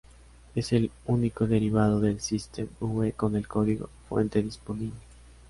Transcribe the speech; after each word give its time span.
Es 0.55 0.73
el 0.73 0.89
único 1.05 1.45
derivado 1.45 1.99
del 1.99 2.21
System 2.21 2.67
V 2.79 3.11
con 3.11 3.35
el 3.35 3.47
código 3.47 3.87
fuente 4.09 4.41
disponible. 4.41 4.95